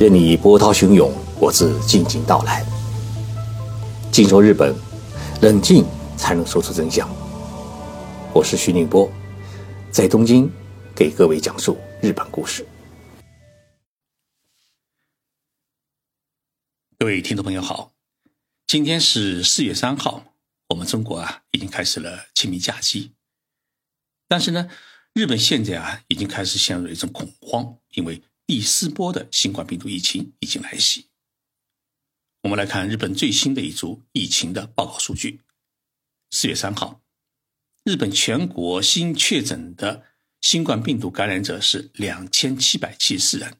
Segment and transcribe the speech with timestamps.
[0.00, 2.64] 任你波涛汹涌，我自静静到来。
[4.10, 4.74] 静说日本，
[5.42, 5.84] 冷静
[6.16, 7.06] 才能说出真相。
[8.32, 9.12] 我是徐宁波，
[9.92, 10.50] 在东京
[10.96, 12.66] 给各位讲述日本故事。
[16.98, 17.92] 各位听众朋友好，
[18.66, 20.24] 今天是四月三号，
[20.68, 23.12] 我们中国啊已经开始了清明假期，
[24.26, 24.70] 但是呢，
[25.12, 28.22] 日本现在啊已经开始陷入一种恐慌，因为。
[28.50, 31.06] 第四波的新冠病毒疫情已经来袭。
[32.42, 35.42] 我们来看日本最新的一组疫情的报告数据：
[36.32, 37.00] 四月三号，
[37.84, 40.04] 日本全国新确诊的
[40.40, 43.56] 新冠病毒感染者是两千七百七十四人，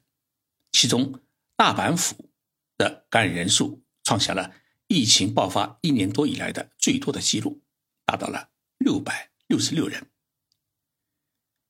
[0.73, 1.21] 其中
[1.55, 2.29] 大阪府
[2.77, 4.53] 的感染人数创下了
[4.87, 7.61] 疫情爆发一年多以来的最多的记录，
[8.05, 10.11] 达到了六百六十六人。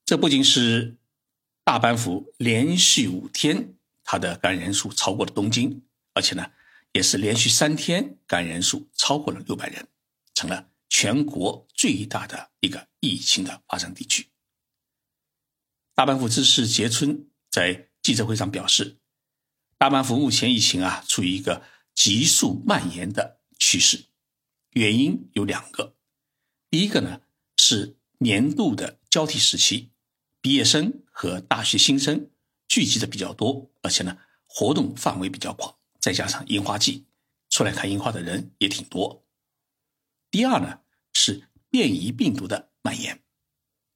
[0.04, 0.98] 这不仅是
[1.64, 6.52] 大阪府连续五天，它的感染人数超过了东京，而且呢，
[6.92, 9.88] 也是连续三天感染人数超过了六百人，
[10.34, 14.28] 成了全国最大的一个疫情的发生地区。
[15.94, 18.98] 大阪府知事杰村在记者会上表示，
[19.78, 21.64] 大阪府目前疫情啊处于一个
[21.94, 24.06] 急速蔓延的趋势，
[24.72, 25.96] 原因有两个，
[26.72, 27.22] 第一个呢
[27.56, 29.92] 是年度的交替时期。
[30.42, 32.32] 毕业生和大学新生
[32.68, 37.06] 聚集的比较多，而且呢活动范围比较广，再加上樱花季，
[37.52, 39.24] 出来看樱花的人也挺多。
[40.32, 40.80] 第二呢
[41.14, 43.22] 是变异病毒的蔓延，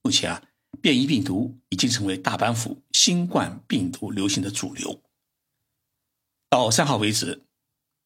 [0.03, 0.43] 目前啊
[0.79, 5.01] 变异病毒已经成为大阪府新冠病毒流行的主流。
[6.47, 7.47] 到三号为止，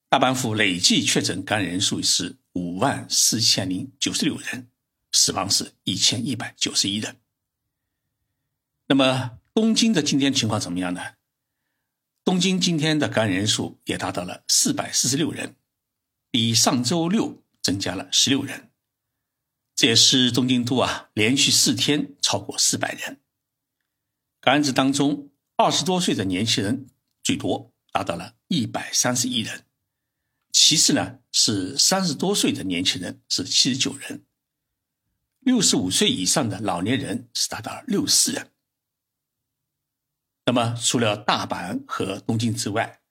[0.07, 4.71] 大阪府累计确诊感染人数是五万四千零九十六人，
[5.11, 7.17] 死亡是一千一百九十一人。
[8.91, 11.13] 那么东京的今天情况怎么样呢？
[12.23, 15.55] 东京今天的感染人数也达到了四百四十六人，
[16.31, 18.71] 比上周六增加了十六人。
[19.75, 23.19] 这也是东京都啊连续四天超过四百人。
[24.41, 26.87] 感染者当中，二十多岁的年轻人
[27.21, 29.65] 最多，达到了一百三十一人。
[30.51, 34.25] 其次呢是三十多岁的年轻人是七十九人，
[35.41, 38.49] 六十五岁以上的老年人是达到了六十四人。
[40.49, 43.01] 那么，除了大阪和东京之外，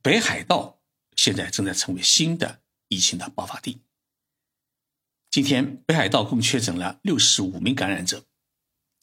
[0.00, 0.80] 北海道
[1.14, 3.82] 现在正在成为新的疫情的爆发地。
[5.30, 8.24] 今天，北海道共确诊了六十五名感染者，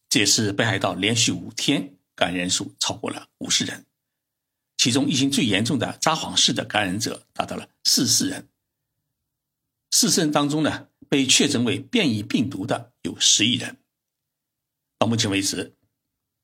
[0.09, 3.85] 这也是北海道连续五天感染人数超过了五十人。
[4.75, 8.49] 其中，疫情最严重的札幌市的感染者达到了四十四人。
[9.91, 13.77] 四十人当中呢，被确诊为变异病毒的有十一人。
[14.97, 15.75] 到目前为止。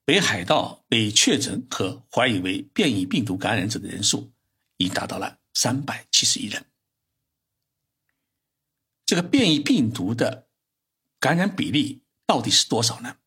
[0.10, 4.34] 北海道被确诊和怀疑为变异病毒感染者的人数
[4.78, 6.66] 已达到了三百七十一人。
[9.06, 10.50] 这个变异病毒的
[11.20, 13.18] 感染比例到底是多少呢？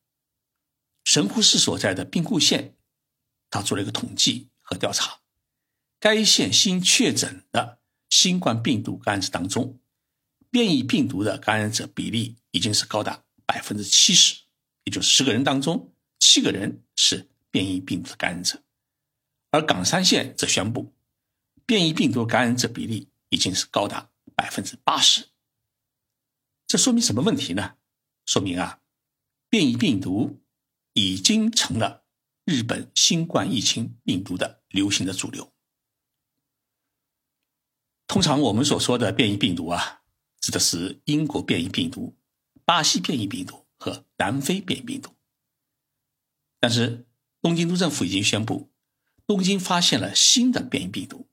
[1.04, 2.76] 神户市所在的兵库县，
[3.48, 5.20] 他做了一个统计和调查，
[6.00, 9.78] 该县新确诊的新冠病毒感染者当中，
[10.50, 14.40] 变异病毒的感染者比例已经是高达百分之七十，
[14.82, 15.91] 也就十个人当中。
[16.24, 18.62] 七个人是变异病毒的感染者，
[19.50, 20.94] 而冈山县则宣布，
[21.66, 25.30] 变异病毒感染者比例已经是高达百分之八十。
[26.68, 27.74] 这说明什么问题呢？
[28.24, 28.80] 说明啊，
[29.50, 30.40] 变异病毒
[30.92, 32.04] 已经成了
[32.44, 35.52] 日本新冠疫情病毒的流行的主流。
[38.06, 40.02] 通常我们所说的变异病毒啊，
[40.40, 42.16] 指的是英国变异病毒、
[42.64, 45.12] 巴西变异病毒和南非变异病毒。
[46.62, 47.08] 但是，
[47.40, 48.70] 东京都政府已经宣布，
[49.26, 51.28] 东京发现了新的变异病毒。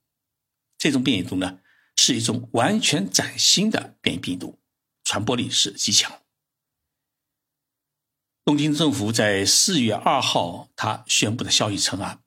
[0.76, 1.60] 这种变异毒呢，
[1.94, 4.58] 是一种完全崭新的变异病毒，
[5.04, 6.20] 传播力是极强。
[8.44, 12.22] 东京政府在四月二号，他宣布的消息称啊，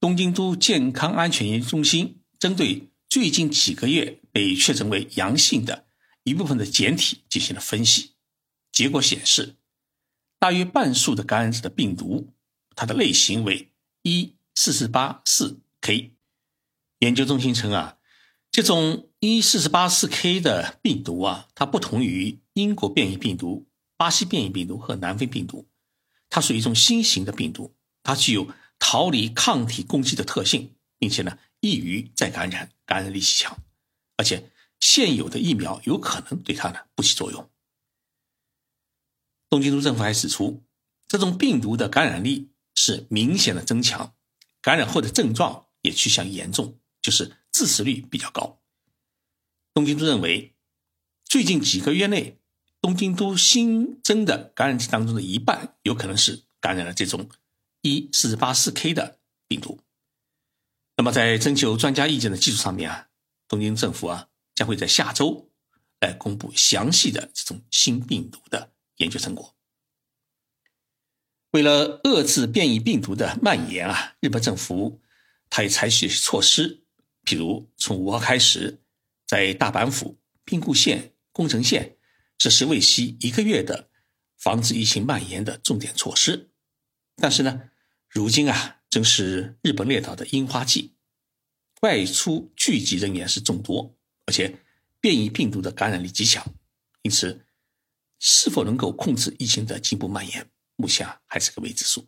[0.00, 5.88] 东京都健康安全研究中心针对最近几个月被确诊为阳性的
[6.22, 8.14] 一部分的简体进行了分析，
[8.72, 9.57] 结果显示。
[10.38, 12.32] 大约半数的感染者的病毒，
[12.76, 16.14] 它的类型为一四四八四 K。
[17.00, 17.98] 研究中心称啊，
[18.50, 25.68] 这种一四四八四 K 的病毒啊，它不同于英国变异病毒、巴西变异病毒和南非病毒，
[26.30, 28.48] 它属于一种新型的病毒，它具有
[28.78, 33.58] 逃离抗体攻击的特性，并且呢，易于再感染，感染力极强，
[34.16, 37.50] 而且现有的疫苗有可能对它呢不起作用。
[39.50, 40.62] 东京都政府还指出，
[41.06, 44.14] 这种病毒的感染力是明显的增强，
[44.60, 48.60] 感染后的症状也趋向严重，就是致死率比较高。
[49.72, 50.54] 东京都认为，
[51.24, 52.38] 最近几个月内，
[52.80, 57.28] 东京都新增的感染者当中的一半有可能是感染了这种
[57.82, 59.80] E 四八四 K 的病毒。
[60.96, 63.08] 那么，在征求专家意见的基础上面啊，
[63.46, 65.50] 东京政府啊将会在下周
[66.00, 69.56] 来公布详细的这种新病毒的研究成果。
[71.50, 75.00] 为了遏制变异病毒的蔓延啊，日本政府
[75.48, 76.84] 它也采取措施，
[77.24, 78.82] 譬如从五号开始，
[79.26, 81.96] 在大阪府、兵库县、宫城县
[82.38, 83.88] 实施为期一个月的
[84.36, 86.50] 防止疫情蔓延的重点措施。
[87.16, 87.70] 但是呢，
[88.08, 90.94] 如今啊，正是日本列岛的樱花季，
[91.80, 93.96] 外出聚集人员是众多，
[94.26, 94.58] 而且
[95.00, 96.54] 变异病毒的感染力极强，
[97.02, 97.46] 因此，
[98.18, 100.50] 是否能够控制疫情的进一步蔓延？
[100.76, 102.06] 目前还是个未知数。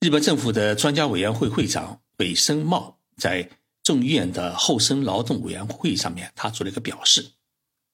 [0.00, 3.50] 日本政府的专家委员会会长尾生茂在
[3.82, 7.32] 众议院的厚生劳动委员会上面，他做了一个表示。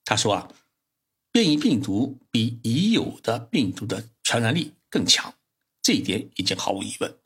[0.05, 0.52] 他说啊，
[1.31, 5.34] 变异病毒比已有的病毒的传染力更强，
[5.81, 7.19] 这一点已经毫无疑问。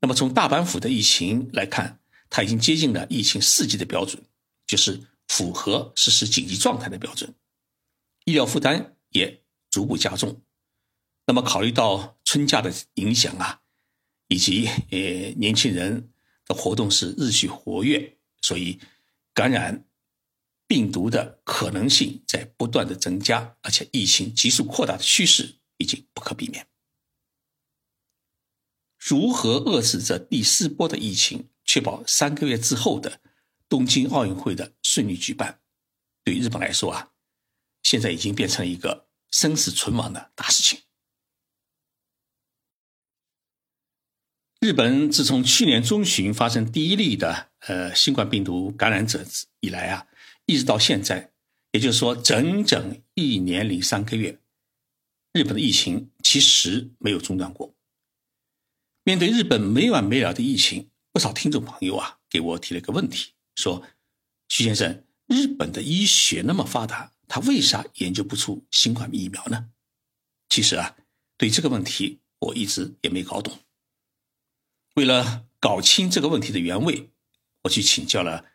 [0.00, 2.00] 那么从大阪府的疫情来看，
[2.30, 4.22] 它已经接近了疫情四级的标准，
[4.66, 7.34] 就是符合实施紧急状态的标准，
[8.24, 10.42] 医疗负担也逐步加重。
[11.26, 13.60] 那么，考虑到春假的影响啊，
[14.28, 14.98] 以及呃
[15.36, 16.12] 年轻人
[16.44, 18.80] 的活动是日趋活跃，所以
[19.32, 19.84] 感染
[20.66, 26.66] 病毒的可能性在不断的增加，而且疫情急速扩大的趋势已经不可避免。
[28.98, 33.20] 如何遏制这第四波的疫情，确保三个月之后的
[33.68, 35.60] 东京奥运会的顺利举办，
[36.24, 37.09] 对日本来说啊，
[37.82, 40.80] 现在已经变成了一个生死存亡的大事情。
[44.60, 49.24] 日本自从去年中旬发生第一例的呃新冠病毒感染者
[49.60, 50.06] 以来啊，
[50.44, 51.32] 一直到现在，
[51.72, 54.38] 也就是说整整一年零三个月，
[55.32, 57.74] 日本的疫情其实没有中断过。
[59.02, 63.82] 面对日本没完没了的疫情，不少听众朋友啊给我提了个问题，说
[64.48, 69.70] ：“徐先生，日本的医学那么发达，他为啥研究不出新冠疫苗呢？”
[70.50, 70.96] 其实啊，
[71.36, 73.60] 对这个问题我一直也没搞懂。
[74.96, 77.08] 为了搞清这个问题的原委，
[77.62, 78.46] 我去请教了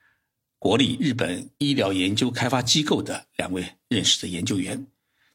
[0.60, 4.86] 国立日本医疗研究开发机构的两位认识的研究员，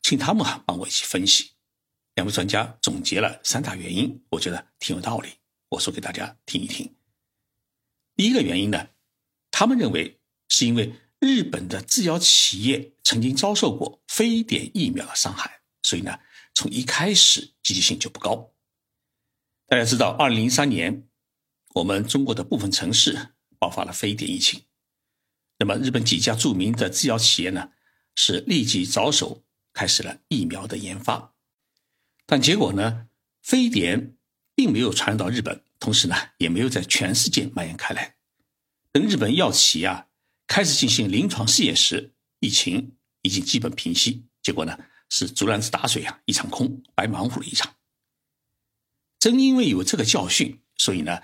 [0.03, 1.53] 请他们啊帮我一起分析。
[2.17, 5.31] 两位专家总结了三大原因，我觉得挺有道理，
[5.71, 6.95] 我说给大家听一听。
[8.17, 8.91] 第一个原因呢，
[9.51, 16.19] 他们认为是因为日本的制药企业曾经遭受过非典疫苗的伤害，所以呢，
[16.55, 18.53] 从一开始积极性就不高。
[19.67, 21.07] 大家知道，二零零三年，
[21.75, 24.63] 我们中国的部分城市爆发了非典疫情。
[25.59, 27.71] 那么，日本几家著名的制药企业呢，
[28.15, 29.45] 是立即着手
[29.75, 31.35] 开始了疫苗的研发。
[32.25, 33.09] 但结果呢，
[33.43, 34.17] 非典
[34.55, 38.17] 并没有传染到日本，同时呢，也没有在全世界蔓延开来。
[38.91, 40.07] 等日本药企啊
[40.51, 44.27] 开始进行临床试验时，疫情已经基本平息。
[44.43, 44.77] 结果呢，
[45.09, 47.77] 是竹篮子打水啊，一场空，白忙活了一场。
[49.21, 51.21] 正因为有这个教训，所以呢，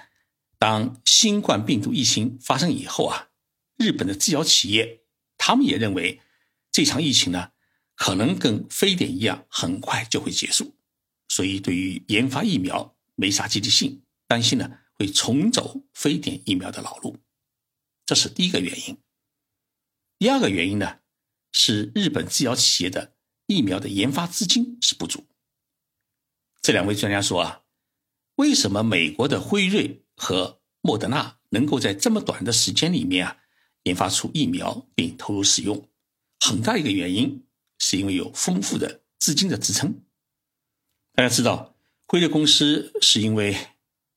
[0.60, 3.30] 当新冠病毒疫情发生以后啊，
[3.76, 5.00] 日本的制药企业
[5.36, 6.20] 他们也认为
[6.70, 7.50] 这场疫情呢，
[7.96, 10.76] 可能跟非典一样，很快就会结束，
[11.26, 17.16] 所以对于研发疫苗没啥积极性，担心呢会重走非典疫苗的老路，
[18.04, 18.96] 这是第一个原因。
[20.18, 21.00] 第二个原因呢，
[21.52, 23.14] 是日本制药企业的
[23.46, 25.26] 疫苗的研发资金是不足。
[26.62, 27.62] 这两位专家说啊。
[28.36, 33.38] 为什么美国的辉瑞和莫德纳能够在这么短的时间里面啊
[33.84, 35.88] 研发出疫苗并投入使用？
[36.40, 37.46] 很大一个原因
[37.78, 40.02] 是因为有丰富的资金的支撑。
[41.14, 43.56] 大家知道，辉瑞公司是因为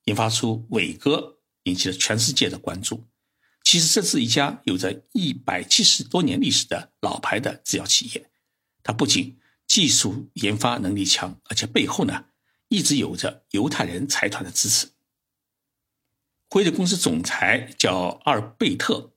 [0.04, 3.06] 研发出伟哥引起了全世界的关注。
[3.70, 8.28] 其实这是一家有着一百七十多年历史的老牌的制药企业，
[8.82, 12.24] 它不仅技术研发能力强，而且背后呢。
[12.66, 14.88] 一直有着犹太人财团的支持。
[16.48, 19.12] 辉瑞公司总裁叫阿尔贝特，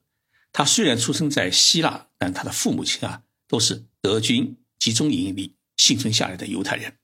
[0.52, 6.96] 他虽然出生在希腊，但他的父母亲啊都是德军集中营里幸存下来的犹太人。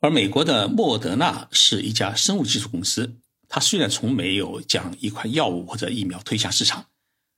[0.00, 3.20] 而美国的莫德纳是一家生物技术公司，
[3.54, 6.86] 他虽然从没有将一款药物或者疫苗推向市场，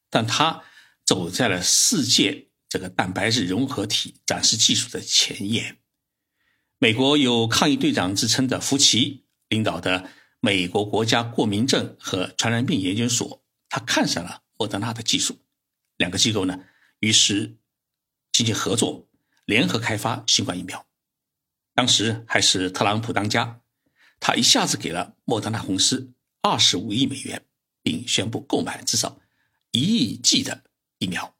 [0.09, 0.63] 但他
[1.05, 5.79] 走在了世界这个蛋白质融合体展示技术的前沿。
[6.79, 15.41] 美国有“抗疫队长”之称的福奇领导的美国国家过敏症和传染病研究所，他看上了莫德纳的技术，
[15.97, 16.61] 两个机构呢，
[17.01, 17.57] 于是
[18.31, 19.09] 进行合作，
[19.47, 20.87] 联合开发新冠疫苗。
[21.75, 23.61] 当时还是特朗普当家，
[24.21, 27.45] 他一下子给了莫德纳公司二十五亿美元，
[27.83, 29.21] 并宣布购买至少
[29.73, 30.65] 一亿剂的
[30.99, 31.37] 疫苗。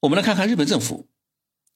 [0.00, 1.08] 我们来看看日本政府，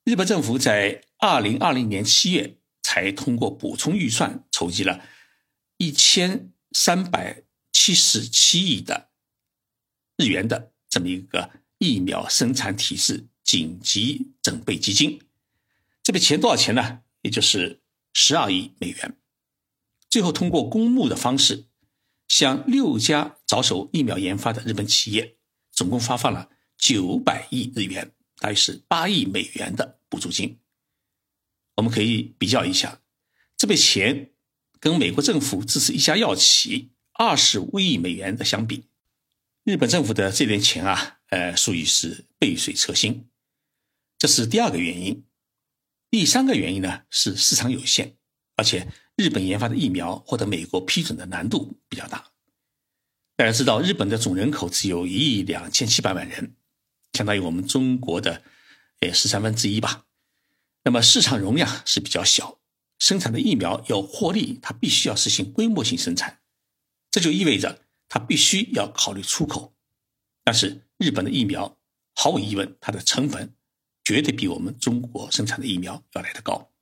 [0.04, 5.04] 日本政府在二零二零年七月才通过补充预算，筹集了。
[5.78, 9.10] 一千三百七十七亿的
[10.16, 15.20] 日元的这么一个疫苗生产体制紧急准备基金，
[16.04, 17.02] 这笔钱多少钱呢？
[17.22, 19.16] 也就是十二亿美元。
[20.12, 21.64] 最后通过公募的方式，
[22.28, 25.38] 向六家着手疫苗研发的日本企业，
[25.70, 30.58] 总共发放了九百亿日元，大约是八亿美元的补助金。
[31.76, 33.00] 我们可以比较一下
[33.56, 34.28] 这笔钱。
[34.78, 38.88] 跟美国政府支持一家药企二十五亿美元的相比，
[39.62, 43.28] 日本政府的这点钱啊，呃，属于是杯水车薪。
[44.18, 45.24] 这是第二个原因。
[46.10, 48.16] 第三个原因呢是市场有限，
[48.56, 48.88] 而且
[49.22, 52.32] 日本研发的疫苗获得美国批准的难度比较大。
[53.36, 56.56] 大家知道，日本的总人口只有一亿两千七百万人，
[57.12, 58.42] 相当于我们中国的
[58.98, 60.06] 呃十三分之一吧。
[60.82, 62.58] 那么市场容量是比较小。
[62.98, 66.40] 生产的疫苗要获利，它必须要实行规模性生产，
[67.08, 69.72] 这就意味着它必须要考虑出口。
[70.42, 71.78] 但是日本的疫苗
[72.14, 73.54] 毫无疑问，它的成本
[74.02, 76.72] 绝对比我们中国生产的疫苗要来得高。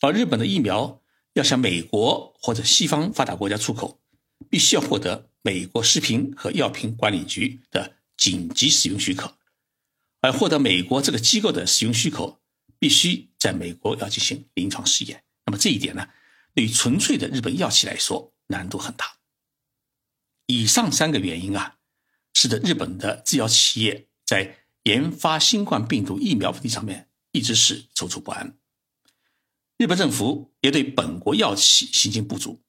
[0.00, 1.02] 而日本的疫苗
[1.34, 4.00] 要向美国或者西方发达国家出口，
[4.50, 9.36] 必须要获得美国食品和药品管理局的紧急使用许可，
[10.20, 12.40] 而获得美国这个机构的使用许可，
[12.78, 15.22] 必须在美国要进行临床试验。
[15.46, 16.08] 那么这一点呢，
[16.54, 19.18] 对于纯粹的日本药企来说难度很大。
[20.46, 21.76] 以上三个原因啊，
[22.34, 28.57] 使得日本的制药企业在研发新冠病毒疫苗问题上面一直是踌躇不安。
[29.78, 32.60] 日本政府也对本国药企信心不足。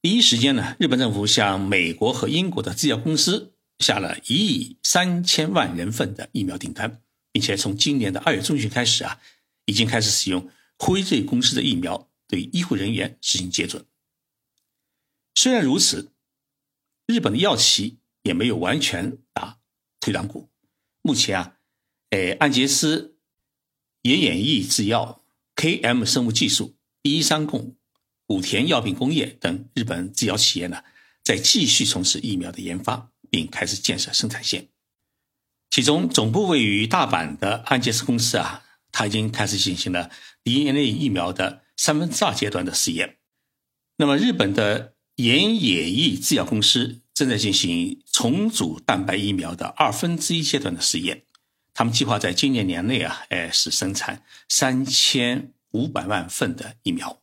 [0.00, 9.20] 第一时间呢，日本政府向美国和英国的制药公司下了一亿三千万人份的疫苗订单，并且从今年的二月中旬开始啊，
[9.66, 10.50] 已经开始使用。
[10.78, 13.84] 辉瑞公司的疫苗对医护人员实行接种。
[15.34, 16.10] 虽然如此，
[17.06, 19.60] 日本的药企也没有完全打
[20.00, 20.48] 退堂鼓。
[21.02, 21.58] 目前啊，
[22.10, 23.18] 呃，安杰斯、
[24.02, 25.23] 野眼益制药、
[25.56, 27.76] KM 生物技术、第一三共、
[28.28, 30.82] 武田药品工业等日本制药企业呢，
[31.22, 34.68] 在继续从事疫苗的研发，并开始建设生产线。
[35.70, 38.62] 其中，总部位于大阪的安杰斯公司啊。
[38.96, 40.08] 他已经开始进行了
[40.44, 43.16] DNA 疫苗的三分之二阶段的试验。
[43.96, 51.24] 那么，日本的岩野益制药公司正在进行重组蛋白疫苗的二分之一阶段的试验。
[51.74, 57.20] 他们计划在今年年内啊，哎，是生产三千五百万份的疫苗。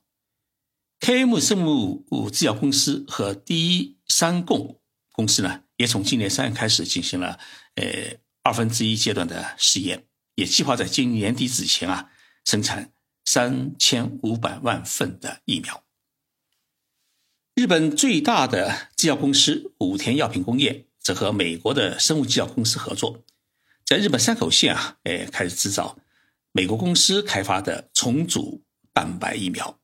[0.99, 4.79] KM 生物制药公司和第一三共
[5.13, 7.39] 公司呢，也从今年三月开始进行了
[7.75, 10.05] 呃二分之一阶段的试验。
[10.35, 12.11] 也计划在今年年底之前啊，
[12.45, 12.91] 生产
[13.25, 15.83] 三千五百万份的疫苗。
[17.55, 23.23] 日本最大的制药公司武田药品工业则和美国的生物制药公司合作，
[23.91, 25.99] 在日本山口县啊，哎，开始制造
[26.53, 29.81] 美国公司开发的重组蛋白疫苗，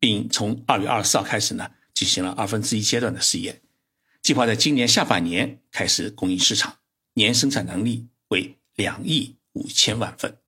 [0.00, 3.62] 并从二月二十四号开始呢，进行了二分之一阶段的试验，
[4.22, 6.78] 计划在今年下半年开始供应市场，
[7.14, 9.36] 年生产能力为两亿。
[9.52, 10.38] 五千万份。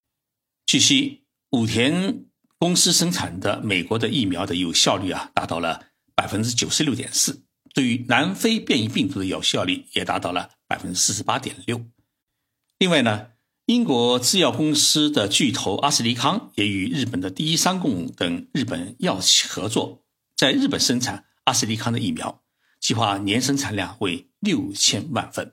[0.66, 2.24] 据悉，武田
[2.58, 11.84] 公司生产的美国的疫苗的有效率啊，达到了百分之九十六点四，对于南非变异病毒的有效率也达到了百分之四十八点六。
[12.80, 13.32] 另外呢，
[13.66, 20.02] 英国制药公司的巨头阿斯利康也与日本的第一三共等日本药企合作，
[20.34, 22.42] 在日本生产阿斯利康的疫苗，
[22.80, 25.52] 计划年生产量为六千万份。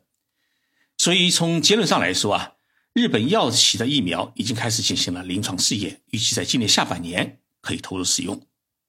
[0.98, 2.53] 所以从结论上来说啊。
[2.93, 8.41] 日本药企的疫苗已经开始进行了临床试验，预计在今年下半年可以投入使用。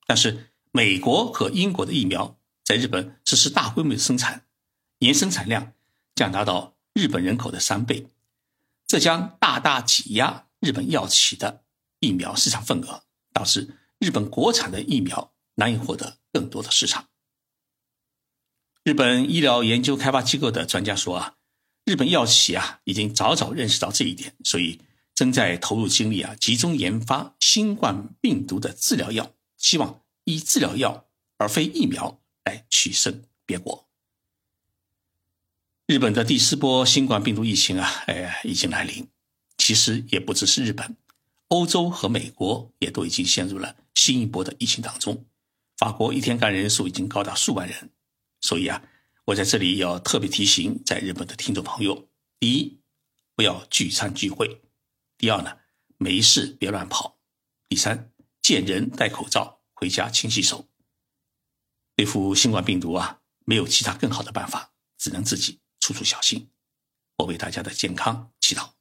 [0.07, 4.47] 但是，美国和英国的疫苗在日本实施大规模的生产，
[5.01, 5.75] 年生产量
[6.15, 8.07] 将达到日本人口的三倍，
[8.89, 11.63] 这将大大挤压日本药企的
[12.01, 17.09] 疫苗市场份额，导致日本国产的疫苗难以获得更多的市场。
[18.83, 21.35] 日本医疗研究开发机构的专家说啊。
[21.85, 24.79] 日本药企啊，已经早早认识到这一点，所以
[25.15, 33.88] 正在投入精力啊，集中研发新冠病毒的治疗药，希望以治疗药而非疫苗来取胜别国。
[35.89, 39.09] 日本的第四波新冠病毒疫情啊，哎，已经来临。
[39.57, 40.95] 其实也不只是日本，
[41.47, 45.25] 欧洲和美国也都已经陷入了新一波的疫情当中。
[45.79, 47.91] 法国一天感染人数已经高达数万人。
[48.43, 48.83] 所以啊，
[49.25, 52.07] 我在这里要特别提醒在日本的听众朋友：
[52.39, 52.81] 第一，
[53.35, 54.61] 不要聚餐聚会；
[55.17, 55.57] 第二呢，
[55.97, 57.17] 没事别乱跑；
[57.67, 60.69] 第三，见人戴口罩，回家勤洗手。
[61.97, 65.61] 对付新冠病毒啊，没有其他更好的办法，只能自己。
[65.89, 66.51] 处处小心，
[67.17, 68.78] 我为大家的健康祈祷。